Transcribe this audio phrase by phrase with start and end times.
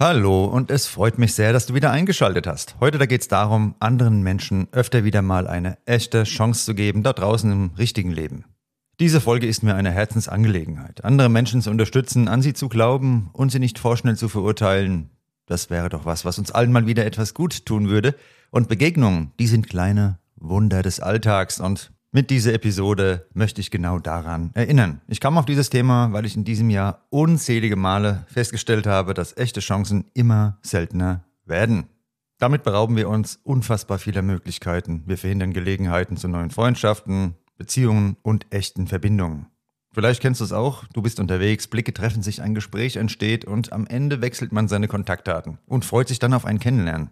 [0.00, 2.74] Hallo und es freut mich sehr, dass du wieder eingeschaltet hast.
[2.80, 7.04] Heute da geht es darum, anderen Menschen öfter wieder mal eine echte Chance zu geben,
[7.04, 8.44] da draußen im richtigen Leben.
[8.98, 11.04] Diese Folge ist mir eine Herzensangelegenheit.
[11.04, 15.10] Andere Menschen zu unterstützen, an sie zu glauben und sie nicht vorschnell zu verurteilen,
[15.46, 18.16] das wäre doch was, was uns allen mal wieder etwas gut tun würde.
[18.50, 23.98] Und Begegnungen, die sind kleine Wunder des Alltags und mit dieser Episode möchte ich genau
[23.98, 25.00] daran erinnern.
[25.08, 29.36] Ich kam auf dieses Thema, weil ich in diesem Jahr unzählige Male festgestellt habe, dass
[29.36, 31.88] echte Chancen immer seltener werden.
[32.38, 35.02] Damit berauben wir uns unfassbar vieler Möglichkeiten.
[35.06, 39.46] Wir verhindern Gelegenheiten zu neuen Freundschaften, Beziehungen und echten Verbindungen.
[39.92, 43.72] Vielleicht kennst du es auch, du bist unterwegs, Blicke treffen sich, ein Gespräch entsteht und
[43.72, 47.10] am Ende wechselt man seine Kontaktdaten und freut sich dann auf ein Kennenlernen.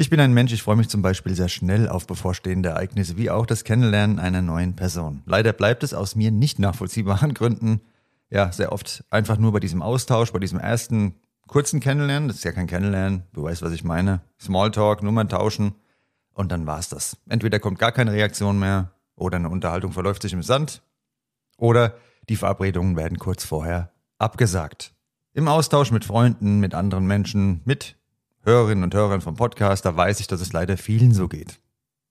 [0.00, 3.30] Ich bin ein Mensch, ich freue mich zum Beispiel sehr schnell auf bevorstehende Ereignisse, wie
[3.30, 5.24] auch das Kennenlernen einer neuen Person.
[5.26, 7.80] Leider bleibt es aus mir nicht nachvollziehbaren Gründen,
[8.30, 11.16] ja, sehr oft einfach nur bei diesem Austausch, bei diesem ersten
[11.48, 15.74] kurzen Kennenlernen, das ist ja kein Kennenlernen, du weißt, was ich meine, Smalltalk, Nummern tauschen
[16.32, 17.16] und dann war's das.
[17.28, 20.80] Entweder kommt gar keine Reaktion mehr oder eine Unterhaltung verläuft sich im Sand
[21.56, 21.96] oder
[22.28, 24.92] die Verabredungen werden kurz vorher abgesagt.
[25.34, 27.97] Im Austausch mit Freunden, mit anderen Menschen, mit
[28.48, 31.60] Hörerinnen und Hörern vom Podcast, da weiß ich, dass es leider vielen so geht.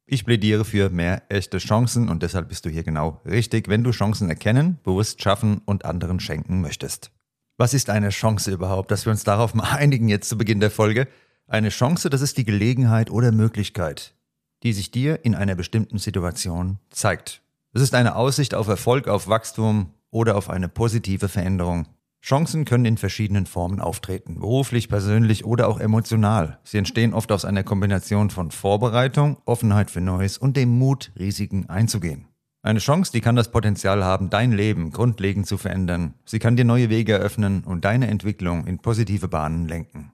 [0.06, 3.90] Ich plädiere für mehr echte Chancen und deshalb bist du hier genau richtig, wenn du
[3.90, 7.10] Chancen erkennen, bewusst schaffen und anderen schenken möchtest.
[7.58, 10.70] Was ist eine Chance überhaupt, dass wir uns darauf mal einigen jetzt zu Beginn der
[10.70, 11.08] Folge?
[11.48, 14.14] Eine Chance, das ist die Gelegenheit oder Möglichkeit,
[14.62, 17.42] die sich dir in einer bestimmten Situation zeigt.
[17.74, 21.88] Es ist eine Aussicht auf Erfolg, auf Wachstum oder auf eine positive Veränderung.
[22.22, 26.60] Chancen können in verschiedenen Formen auftreten, beruflich, persönlich oder auch emotional.
[26.64, 31.70] Sie entstehen oft aus einer Kombination von Vorbereitung, Offenheit für Neues und dem Mut, Risiken
[31.70, 32.28] einzugehen.
[32.64, 36.16] Eine Chance, die kann das Potenzial haben, dein Leben grundlegend zu verändern.
[36.26, 40.12] Sie kann dir neue Wege eröffnen und deine Entwicklung in positive Bahnen lenken.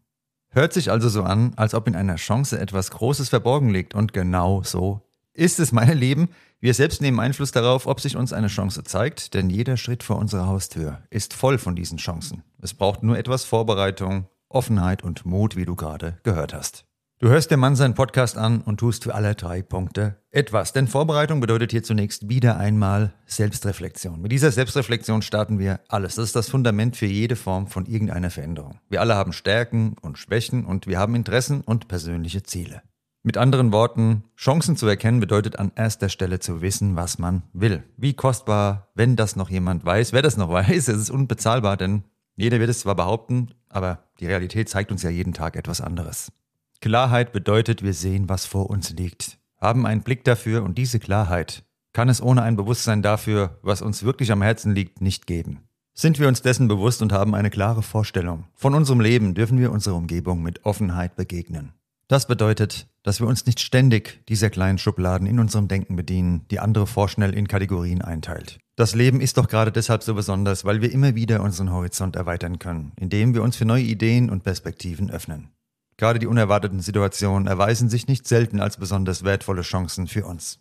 [0.50, 4.14] Hört sich also so an, als ob in einer Chance etwas Großes verborgen liegt und
[4.14, 5.02] genau so
[5.34, 6.30] ist es, meine Lieben.
[6.60, 10.18] Wir selbst nehmen Einfluss darauf, ob sich uns eine Chance zeigt, denn jeder Schritt vor
[10.18, 12.44] unserer Haustür ist voll von diesen Chancen.
[12.62, 16.86] Es braucht nur etwas Vorbereitung, Offenheit und Mut, wie du gerade gehört hast.
[17.20, 20.74] Du hörst dem Mann seinen Podcast an und tust für alle drei Punkte etwas.
[20.74, 24.22] Denn Vorbereitung bedeutet hier zunächst wieder einmal Selbstreflexion.
[24.22, 26.16] Mit dieser Selbstreflexion starten wir alles.
[26.16, 28.80] Das ist das Fundament für jede Form von irgendeiner Veränderung.
[28.90, 32.82] Wir alle haben Stärken und Schwächen und wir haben Interessen und persönliche Ziele.
[33.26, 37.82] Mit anderen Worten, Chancen zu erkennen bedeutet an erster Stelle zu wissen, was man will.
[37.96, 42.04] Wie kostbar, wenn das noch jemand weiß, wer das noch weiß, es ist unbezahlbar, denn
[42.36, 46.34] jeder wird es zwar behaupten, aber die Realität zeigt uns ja jeden Tag etwas anderes.
[46.82, 51.64] Klarheit bedeutet, wir sehen, was vor uns liegt, haben einen Blick dafür und diese Klarheit
[51.94, 55.62] kann es ohne ein Bewusstsein dafür, was uns wirklich am Herzen liegt, nicht geben.
[55.94, 59.72] Sind wir uns dessen bewusst und haben eine klare Vorstellung von unserem Leben, dürfen wir
[59.72, 61.72] unserer Umgebung mit Offenheit begegnen.
[62.10, 66.60] Das bedeutet, dass wir uns nicht ständig dieser kleinen Schubladen in unserem Denken bedienen, die
[66.60, 68.60] andere vorschnell in Kategorien einteilt.
[68.76, 72.58] Das Leben ist doch gerade deshalb so besonders, weil wir immer wieder unseren Horizont erweitern
[72.58, 75.50] können, indem wir uns für neue Ideen und Perspektiven öffnen.
[75.98, 80.60] Gerade die unerwarteten Situationen erweisen sich nicht selten als besonders wertvolle Chancen für uns.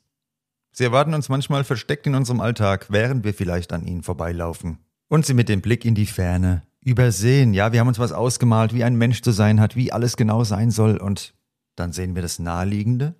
[0.73, 4.79] Sie erwarten uns manchmal versteckt in unserem Alltag, während wir vielleicht an ihnen vorbeilaufen
[5.09, 7.55] und sie mit dem Blick in die Ferne übersehen.
[7.55, 10.45] Ja, wir haben uns was ausgemalt, wie ein Mensch zu sein hat, wie alles genau
[10.45, 11.35] sein soll und
[11.83, 13.17] dann sehen wir das Naheliegende.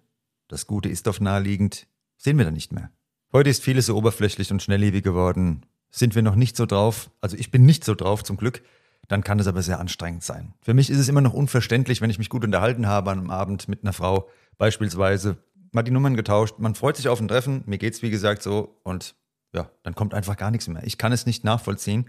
[0.49, 1.87] Das Gute ist oft naheliegend,
[2.17, 2.91] sehen wir dann nicht mehr.
[3.33, 5.67] Heute ist vieles so oberflächlich und schnelllebig geworden.
[5.91, 8.63] Sind wir noch nicht so drauf, also ich bin nicht so drauf zum Glück,
[9.09, 10.55] dann kann es aber sehr anstrengend sein.
[10.63, 13.69] Für mich ist es immer noch unverständlich, wenn ich mich gut unterhalten habe am Abend
[13.69, 14.29] mit einer Frau,
[14.59, 15.39] beispielsweise,
[15.73, 18.81] mal die Nummern getauscht, man freut sich auf ein Treffen, mir geht's wie gesagt so
[18.85, 19.17] und
[19.53, 20.85] ja, dann kommt einfach gar nichts mehr.
[20.85, 22.09] Ich kann es nicht nachvollziehen.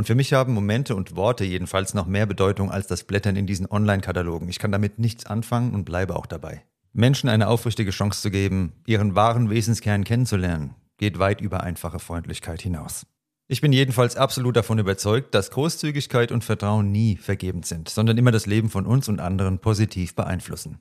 [0.00, 3.46] Und für mich haben Momente und Worte jedenfalls noch mehr Bedeutung als das Blättern in
[3.46, 4.48] diesen Online-Katalogen.
[4.48, 6.64] Ich kann damit nichts anfangen und bleibe auch dabei.
[6.94, 12.62] Menschen eine aufrichtige Chance zu geben, ihren wahren Wesenskern kennenzulernen, geht weit über einfache Freundlichkeit
[12.62, 13.04] hinaus.
[13.46, 18.30] Ich bin jedenfalls absolut davon überzeugt, dass Großzügigkeit und Vertrauen nie vergebend sind, sondern immer
[18.30, 20.78] das Leben von uns und anderen positiv beeinflussen.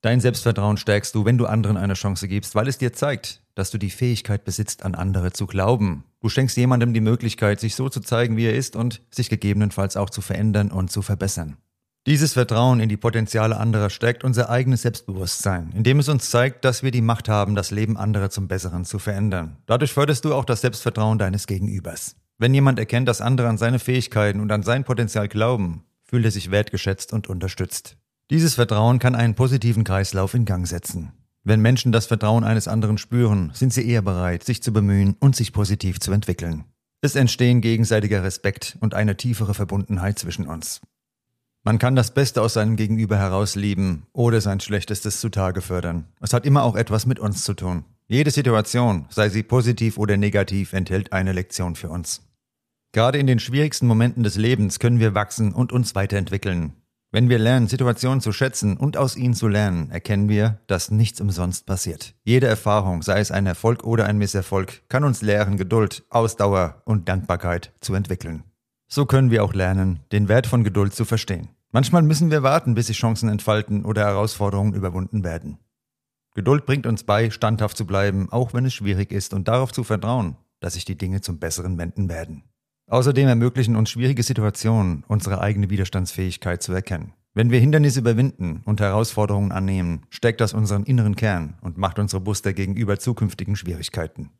[0.00, 3.70] Dein Selbstvertrauen stärkst du, wenn du anderen eine Chance gibst, weil es dir zeigt, dass
[3.70, 7.88] du die Fähigkeit besitzt, an andere zu glauben, Du schenkst jemandem die Möglichkeit, sich so
[7.88, 11.56] zu zeigen, wie er ist und sich gegebenenfalls auch zu verändern und zu verbessern.
[12.06, 16.82] Dieses Vertrauen in die Potenziale anderer stärkt unser eigenes Selbstbewusstsein, indem es uns zeigt, dass
[16.82, 19.58] wir die Macht haben, das Leben anderer zum Besseren zu verändern.
[19.66, 22.16] Dadurch förderst du auch das Selbstvertrauen deines Gegenübers.
[22.38, 26.30] Wenn jemand erkennt, dass andere an seine Fähigkeiten und an sein Potenzial glauben, fühlt er
[26.30, 27.96] sich wertgeschätzt und unterstützt.
[28.30, 31.12] Dieses Vertrauen kann einen positiven Kreislauf in Gang setzen.
[31.44, 35.36] Wenn Menschen das Vertrauen eines anderen spüren, sind sie eher bereit, sich zu bemühen und
[35.36, 36.64] sich positiv zu entwickeln.
[37.00, 40.80] Es entstehen gegenseitiger Respekt und eine tiefere Verbundenheit zwischen uns.
[41.64, 46.06] Man kann das Beste aus seinem Gegenüber heraus lieben oder sein Schlechtestes zutage fördern.
[46.20, 47.84] Es hat immer auch etwas mit uns zu tun.
[48.06, 52.22] Jede Situation, sei sie positiv oder negativ, enthält eine Lektion für uns.
[52.92, 56.72] Gerade in den schwierigsten Momenten des Lebens können wir wachsen und uns weiterentwickeln.
[57.10, 61.22] Wenn wir lernen, Situationen zu schätzen und aus ihnen zu lernen, erkennen wir, dass nichts
[61.22, 62.14] umsonst passiert.
[62.22, 67.08] Jede Erfahrung, sei es ein Erfolg oder ein Misserfolg, kann uns lehren, Geduld, Ausdauer und
[67.08, 68.44] Dankbarkeit zu entwickeln.
[68.88, 71.48] So können wir auch lernen, den Wert von Geduld zu verstehen.
[71.72, 75.58] Manchmal müssen wir warten, bis sich Chancen entfalten oder Herausforderungen überwunden werden.
[76.34, 79.82] Geduld bringt uns bei, standhaft zu bleiben, auch wenn es schwierig ist und darauf zu
[79.82, 82.44] vertrauen, dass sich die Dinge zum Besseren wenden werden.
[82.88, 87.12] Außerdem ermöglichen uns schwierige Situationen, unsere eigene Widerstandsfähigkeit zu erkennen.
[87.34, 92.14] Wenn wir Hindernisse überwinden und Herausforderungen annehmen, steckt das unseren inneren Kern und macht uns
[92.14, 94.30] robuster gegenüber zukünftigen Schwierigkeiten.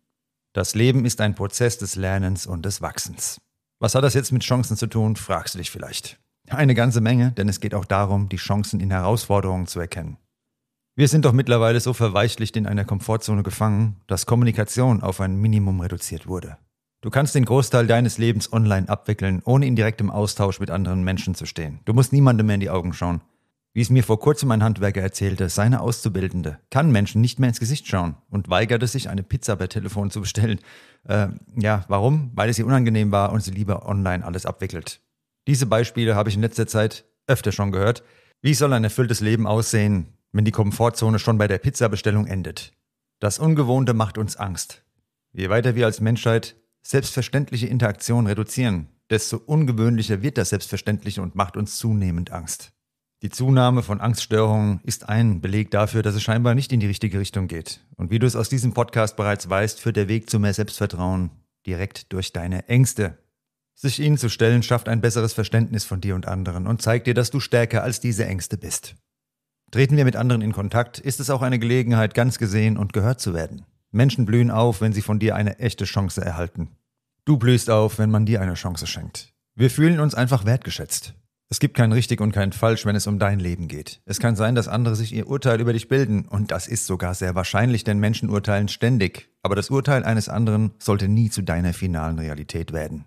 [0.55, 3.39] Das Leben ist ein Prozess des Lernens und des Wachsens.
[3.81, 6.19] Was hat das jetzt mit Chancen zu tun, fragst du dich vielleicht.
[6.49, 10.17] Eine ganze Menge, denn es geht auch darum, die Chancen in Herausforderungen zu erkennen.
[10.97, 15.81] Wir sind doch mittlerweile so verweichlicht in einer Komfortzone gefangen, dass Kommunikation auf ein Minimum
[15.81, 16.57] reduziert wurde.
[17.01, 21.37] Du kannst den Großteil deines Lebens online abwickeln, ohne in direktem Austausch mit anderen Menschen
[21.37, 21.79] zu stehen.
[21.85, 23.21] Du musst niemandem mehr in die Augen schauen.
[23.73, 27.61] Wie es mir vor kurzem ein Handwerker erzählte, seine Auszubildende kann Menschen nicht mehr ins
[27.61, 30.59] Gesicht schauen und weigerte sich, eine Pizza per Telefon zu bestellen.
[31.05, 32.33] Äh, ja, warum?
[32.35, 35.01] Weil es ihr unangenehm war und sie lieber online alles abwickelt.
[35.47, 38.03] Diese Beispiele habe ich in letzter Zeit öfter schon gehört.
[38.43, 42.73] Wie soll ein erfülltes Leben aussehen, wenn die Komfortzone schon bei der Pizzabestellung endet?
[43.21, 44.83] Das Ungewohnte macht uns Angst.
[45.33, 46.57] Je weiter wir als Menschheit
[46.89, 52.73] selbstverständliche Interaktion reduzieren, desto ungewöhnlicher wird das Selbstverständliche und macht uns zunehmend Angst.
[53.21, 57.21] Die Zunahme von Angststörungen ist ein Beleg dafür, dass es scheinbar nicht in die richtige
[57.21, 57.81] Richtung geht.
[57.97, 61.31] Und wie du es aus diesem Podcast bereits weißt, führt der Weg zu mehr Selbstvertrauen
[61.67, 63.19] direkt durch deine Ängste.
[63.75, 67.15] Sich ihnen zu stellen, schafft ein besseres Verständnis von dir und anderen und zeigt dir,
[67.15, 68.95] dass du stärker als diese Ängste bist.
[69.73, 73.21] Treten wir mit anderen in Kontakt, ist es auch eine Gelegenheit, ganz gesehen und gehört
[73.21, 73.67] zu werden.
[73.91, 76.77] Menschen blühen auf, wenn sie von dir eine echte Chance erhalten.
[77.25, 79.35] Du blühst auf, wenn man dir eine Chance schenkt.
[79.55, 81.15] Wir fühlen uns einfach wertgeschätzt.
[81.51, 84.03] Es gibt kein richtig und kein falsch, wenn es um dein Leben geht.
[84.05, 87.15] Es kann sein, dass andere sich ihr Urteil über dich bilden, und das ist sogar
[87.15, 89.31] sehr wahrscheinlich, denn Menschen urteilen ständig.
[89.43, 93.07] Aber das Urteil eines anderen sollte nie zu deiner finalen Realität werden.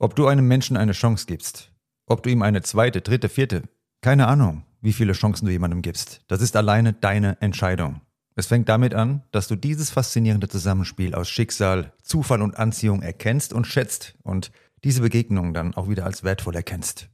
[0.00, 1.72] Ob du einem Menschen eine Chance gibst,
[2.06, 3.62] ob du ihm eine zweite, dritte, vierte,
[4.00, 8.00] keine Ahnung, wie viele Chancen du jemandem gibst, das ist alleine deine Entscheidung.
[8.38, 13.52] Es fängt damit an, dass du dieses faszinierende Zusammenspiel aus Schicksal, Zufall und Anziehung erkennst
[13.52, 14.52] und schätzt und
[14.84, 17.08] diese Begegnungen dann auch wieder als wertvoll erkennst.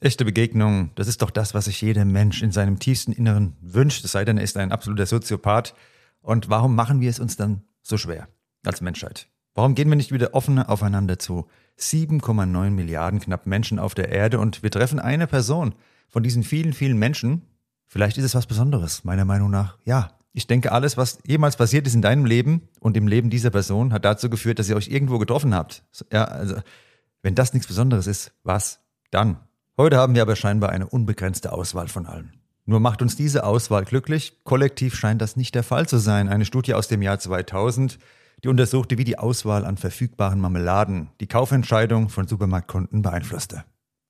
[0.00, 4.04] Echte Begegnungen, das ist doch das, was sich jeder Mensch in seinem tiefsten Inneren wünscht,
[4.04, 5.76] es sei denn, er ist ein absoluter Soziopath.
[6.20, 8.26] Und warum machen wir es uns dann so schwer
[8.64, 9.28] als Menschheit?
[9.54, 11.46] Warum gehen wir nicht wieder offener aufeinander zu?
[11.78, 15.76] 7,9 Milliarden knapp Menschen auf der Erde und wir treffen eine Person
[16.08, 17.42] von diesen vielen, vielen Menschen.
[17.86, 19.78] Vielleicht ist es was Besonderes, meiner Meinung nach.
[19.84, 23.50] Ja, ich denke, alles, was jemals passiert ist in deinem Leben und im Leben dieser
[23.50, 25.84] Person, hat dazu geführt, dass ihr euch irgendwo getroffen habt.
[26.12, 26.56] Ja, also,
[27.22, 28.80] wenn das nichts Besonderes ist, was
[29.12, 29.38] dann?
[29.78, 32.32] Heute haben wir aber scheinbar eine unbegrenzte Auswahl von allem.
[32.66, 34.40] Nur macht uns diese Auswahl glücklich?
[34.42, 36.28] Kollektiv scheint das nicht der Fall zu sein.
[36.28, 37.98] Eine Studie aus dem Jahr 2000,
[38.42, 43.64] die untersuchte, wie die Auswahl an verfügbaren Marmeladen die Kaufentscheidung von Supermarktkunden beeinflusste.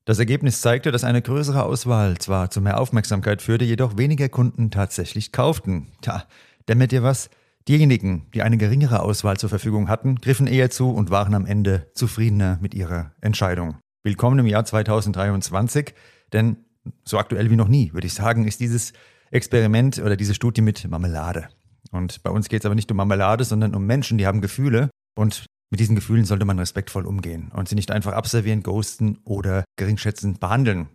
[0.06, 4.70] Das Ergebnis zeigte, dass eine größere Auswahl zwar zu mehr Aufmerksamkeit führte, jedoch weniger Kunden
[4.70, 5.92] tatsächlich kauften.
[6.02, 6.24] Tja,
[6.68, 7.30] dämmert ihr was?
[7.68, 11.90] Diejenigen, die eine geringere Auswahl zur Verfügung hatten, griffen eher zu und waren am Ende
[11.94, 13.78] zufriedener mit ihrer Entscheidung.
[14.02, 15.94] Willkommen im Jahr 2023,
[16.34, 16.58] denn
[17.06, 18.92] so aktuell wie noch nie, würde ich sagen, ist dieses
[19.30, 21.48] Experiment oder diese Studie mit Marmelade.
[21.92, 24.90] Und bei uns geht es aber nicht um Marmelade, sondern um Menschen, die haben Gefühle
[25.16, 29.64] und mit diesen Gefühlen sollte man respektvoll umgehen und sie nicht einfach abservieren, ghosten oder
[29.76, 30.88] geringschätzend behandeln.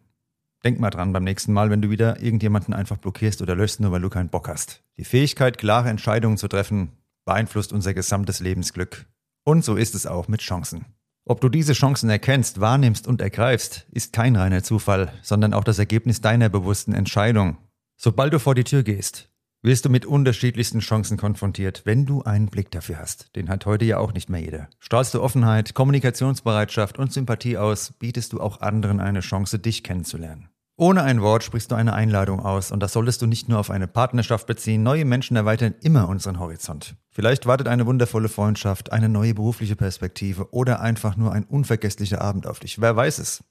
[0.63, 3.91] Denk mal dran beim nächsten Mal, wenn du wieder irgendjemanden einfach blockierst oder löst, nur
[3.91, 4.83] weil du keinen Bock hast.
[4.97, 6.91] Die Fähigkeit, klare Entscheidungen zu treffen,
[7.25, 9.05] beeinflusst unser gesamtes Lebensglück.
[9.45, 10.85] Und so ist es auch mit Chancen.
[11.25, 15.79] Ob du diese Chancen erkennst, wahrnimmst und ergreifst, ist kein reiner Zufall, sondern auch das
[15.79, 17.57] Ergebnis deiner bewussten Entscheidung.
[17.95, 19.28] Sobald du vor die Tür gehst,
[19.61, 23.35] wirst du mit unterschiedlichsten Chancen konfrontiert, wenn du einen Blick dafür hast.
[23.35, 24.69] Den hat heute ja auch nicht mehr jeder.
[24.79, 30.49] Strahlst du Offenheit, Kommunikationsbereitschaft und Sympathie aus, bietest du auch anderen eine Chance, dich kennenzulernen.
[30.77, 33.69] Ohne ein Wort sprichst du eine Einladung aus und das solltest du nicht nur auf
[33.69, 34.81] eine Partnerschaft beziehen.
[34.81, 36.95] Neue Menschen erweitern immer unseren Horizont.
[37.11, 42.47] Vielleicht wartet eine wundervolle Freundschaft, eine neue berufliche Perspektive oder einfach nur ein unvergesslicher Abend
[42.47, 42.79] auf dich.
[42.79, 43.43] Wer weiß es?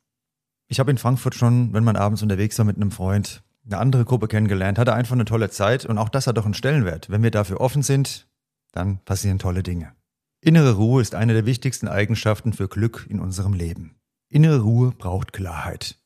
[0.68, 4.04] Ich habe in Frankfurt schon, wenn man abends unterwegs war mit einem Freund, eine andere
[4.04, 7.10] Gruppe kennengelernt, hatte einfach eine tolle Zeit und auch das hat doch einen Stellenwert.
[7.10, 8.26] Wenn wir dafür offen sind,
[8.72, 9.92] dann passieren tolle Dinge.
[10.40, 13.96] Innere Ruhe ist eine der wichtigsten Eigenschaften für Glück in unserem Leben.
[14.28, 15.98] Innere Ruhe braucht Klarheit.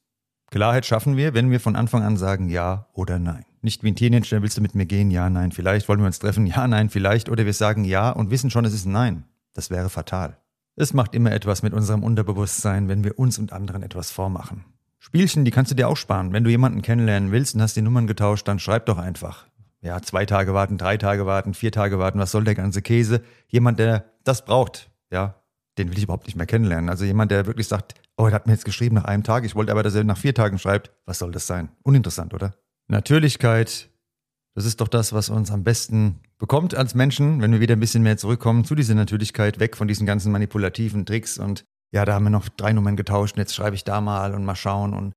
[0.50, 3.44] Klarheit schaffen wir, wenn wir von Anfang an sagen Ja oder Nein.
[3.62, 5.10] Nicht wie ein Teenager, willst du mit mir gehen?
[5.10, 5.88] Ja, nein, vielleicht.
[5.88, 6.46] Wollen wir uns treffen?
[6.46, 7.28] Ja, nein, vielleicht.
[7.28, 9.24] Oder wir sagen Ja und wissen schon, es ist Nein.
[9.54, 10.38] Das wäre fatal.
[10.74, 14.64] Es macht immer etwas mit unserem Unterbewusstsein, wenn wir uns und anderen etwas vormachen.
[15.04, 16.32] Spielchen, die kannst du dir auch sparen.
[16.32, 19.46] Wenn du jemanden kennenlernen willst und hast die Nummern getauscht, dann schreib doch einfach.
[19.80, 23.20] Ja, zwei Tage warten, drei Tage warten, vier Tage warten, was soll der ganze Käse?
[23.48, 25.42] Jemand, der das braucht, ja,
[25.76, 26.88] den will ich überhaupt nicht mehr kennenlernen.
[26.88, 29.56] Also jemand, der wirklich sagt, oh, er hat mir jetzt geschrieben nach einem Tag, ich
[29.56, 30.92] wollte aber, dass er nach vier Tagen schreibt.
[31.04, 31.70] Was soll das sein?
[31.82, 32.54] Uninteressant, oder?
[32.86, 33.90] Natürlichkeit,
[34.54, 37.80] das ist doch das, was uns am besten bekommt als Menschen, wenn wir wieder ein
[37.80, 42.14] bisschen mehr zurückkommen zu dieser Natürlichkeit, weg von diesen ganzen manipulativen Tricks und ja, da
[42.14, 45.12] haben wir noch drei Nummern getauscht jetzt schreibe ich da mal und mal schauen und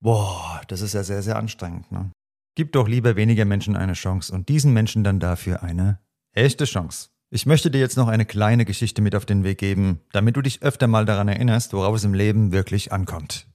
[0.00, 1.90] boah, das ist ja sehr, sehr anstrengend.
[1.92, 2.10] Ne?
[2.56, 5.98] Gib doch lieber weniger Menschen eine Chance und diesen Menschen dann dafür eine
[6.32, 7.08] echte Chance.
[7.30, 10.42] Ich möchte dir jetzt noch eine kleine Geschichte mit auf den Weg geben, damit du
[10.42, 13.48] dich öfter mal daran erinnerst, worauf es im Leben wirklich ankommt.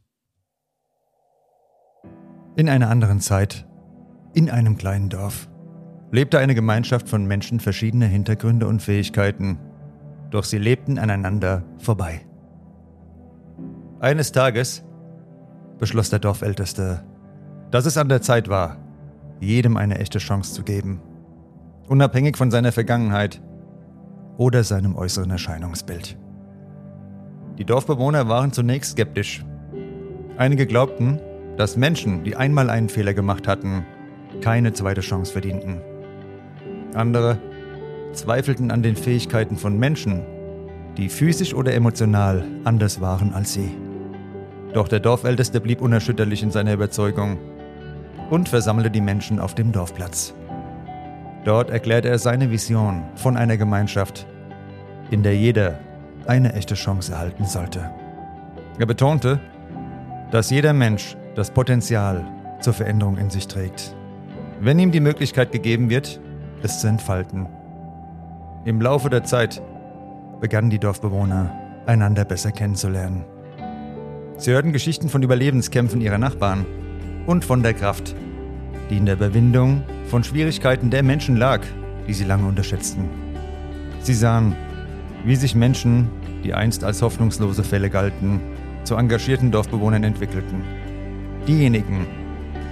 [2.56, 3.66] In einer anderen Zeit,
[4.34, 5.48] in einem kleinen Dorf,
[6.12, 9.60] lebte eine Gemeinschaft von Menschen verschiedener Hintergründe und Fähigkeiten,
[10.30, 12.29] doch sie lebten aneinander vorbei.
[14.02, 14.82] Eines Tages
[15.78, 17.04] beschloss der Dorfälteste,
[17.70, 18.78] dass es an der Zeit war,
[19.42, 21.02] jedem eine echte Chance zu geben,
[21.90, 23.42] unabhängig von seiner Vergangenheit
[24.38, 26.18] oder seinem äußeren Erscheinungsbild.
[27.58, 29.44] Die Dorfbewohner waren zunächst skeptisch.
[30.38, 31.20] Einige glaubten,
[31.58, 33.86] dass Menschen, die einmal einen Fehler gemacht hatten,
[34.40, 35.82] keine zweite Chance verdienten.
[36.94, 37.38] Andere
[38.14, 40.22] zweifelten an den Fähigkeiten von Menschen,
[40.96, 43.76] die physisch oder emotional anders waren als sie.
[44.74, 47.38] Doch der Dorfälteste blieb unerschütterlich in seiner Überzeugung
[48.30, 50.34] und versammelte die Menschen auf dem Dorfplatz.
[51.44, 54.28] Dort erklärte er seine Vision von einer Gemeinschaft,
[55.10, 55.80] in der jeder
[56.28, 57.90] eine echte Chance erhalten sollte.
[58.78, 59.40] Er betonte,
[60.32, 62.26] dass jeder Mensch das Potenzial
[62.60, 63.96] zur Veränderung in sich trägt,
[64.60, 66.20] wenn ihm die Möglichkeit gegeben wird,
[66.62, 67.48] es zu entfalten.
[68.66, 69.62] Im Laufe der Zeit
[70.42, 71.52] begannen die Dorfbewohner
[71.86, 73.26] einander besser kennenzulernen.
[74.40, 76.66] Sie hörten Geschichten von Überlebenskämpfen ihrer Nachbarn
[77.26, 78.16] und von der Kraft,
[78.90, 81.60] die in der Überwindung von Schwierigkeiten der Menschen lag,
[82.08, 83.10] die sie lange unterschätzten.
[84.00, 84.56] Sie sahen,
[85.26, 86.08] wie sich Menschen,
[86.46, 88.40] die einst als hoffnungslose Fälle galten,
[88.86, 90.64] zu engagierten Dorfbewohnern entwickelten.
[91.46, 92.08] Diejenigen,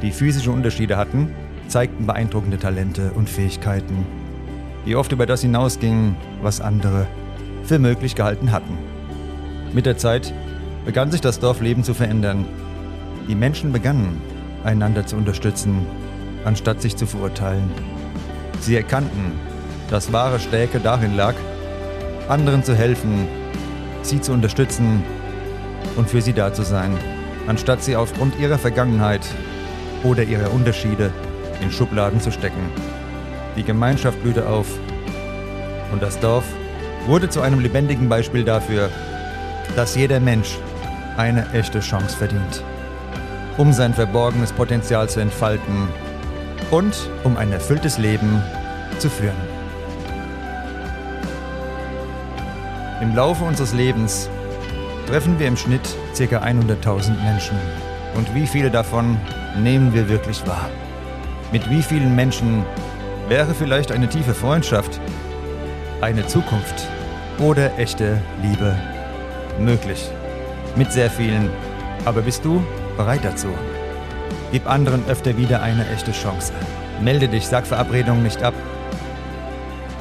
[0.02, 1.32] die physische Unterschiede hatten,
[1.68, 4.06] zeigten beeindruckende Talente und Fähigkeiten,
[4.86, 7.08] die oft über das hinausgingen, was andere
[7.66, 8.78] für möglich gehalten hatten.
[9.74, 10.34] Mit der Zeit
[10.88, 12.46] begann sich das Dorfleben zu verändern.
[13.28, 14.22] Die Menschen begannen,
[14.64, 15.86] einander zu unterstützen,
[16.46, 17.70] anstatt sich zu verurteilen.
[18.62, 19.34] Sie erkannten,
[19.90, 21.36] dass wahre Stärke darin lag,
[22.30, 23.28] anderen zu helfen,
[24.02, 25.04] sie zu unterstützen
[25.98, 26.98] und für sie da zu sein,
[27.48, 29.28] anstatt sie aufgrund ihrer Vergangenheit
[30.06, 31.12] oder ihrer Unterschiede
[31.62, 32.72] in Schubladen zu stecken.
[33.58, 34.68] Die Gemeinschaft blühte auf
[35.92, 36.46] und das Dorf
[37.08, 38.90] wurde zu einem lebendigen Beispiel dafür,
[39.76, 40.58] dass jeder Mensch
[41.18, 42.64] eine echte Chance verdient,
[43.58, 45.90] um sein verborgenes Potenzial zu entfalten
[46.72, 48.42] und um ein erfülltes Leben
[49.00, 49.36] zu führen.
[53.02, 54.30] Im Laufe unseres Lebens
[55.08, 56.24] treffen wir im Schnitt ca.
[56.24, 57.58] 100.000 Menschen.
[58.16, 59.18] Und wie viele davon
[59.56, 60.70] nehmen wir wirklich wahr?
[61.52, 62.66] Mit wie vielen Menschen
[63.30, 65.00] wäre vielleicht eine tiefe Freundschaft,
[66.02, 66.88] eine Zukunft
[67.40, 68.76] oder echte Liebe
[69.60, 70.10] möglich?
[70.78, 71.50] Mit sehr vielen.
[72.06, 72.64] Aber bist du
[72.96, 73.48] bereit dazu?
[74.52, 76.54] Gib anderen öfter wieder eine echte Chance.
[77.02, 78.54] Melde dich, sag Verabredungen nicht ab.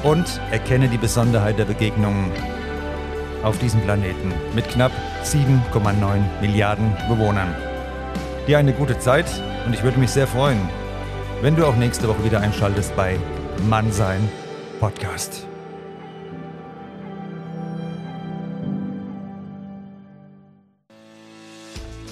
[0.03, 2.31] Und erkenne die Besonderheit der Begegnungen
[3.43, 4.91] auf diesem Planeten mit knapp
[5.23, 7.53] 7,9 Milliarden Bewohnern.
[8.47, 9.25] Dir eine gute Zeit
[9.65, 10.59] und ich würde mich sehr freuen,
[11.41, 13.19] wenn du auch nächste Woche wieder einschaltest bei
[13.67, 14.29] Mannsein
[14.79, 15.47] Podcast.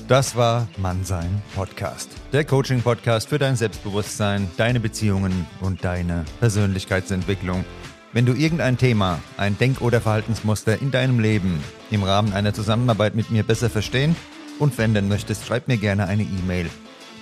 [0.07, 2.11] Das war Mannsein Podcast.
[2.31, 7.65] Der Coaching-Podcast für dein Selbstbewusstsein, deine Beziehungen und deine Persönlichkeitsentwicklung.
[8.13, 11.59] Wenn du irgendein Thema, ein Denk- oder Verhaltensmuster in deinem Leben
[11.89, 14.15] im Rahmen einer Zusammenarbeit mit mir besser verstehen
[14.59, 16.69] und wenden möchtest, schreib mir gerne eine E-Mail.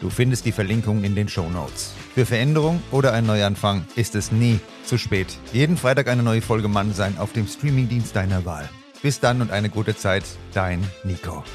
[0.02, 1.94] Du findest die Verlinkung in den Show Notes.
[2.14, 5.38] Für Veränderung oder ein Neuanfang ist es nie zu spät.
[5.54, 8.70] Jeden Freitag eine neue Folge Mannsein auf dem Streamingdienst deiner Wahl.
[9.02, 11.46] Bis dann und eine gute Zeit, dein Nico.